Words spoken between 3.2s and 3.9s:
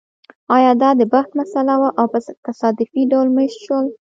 مېشت شول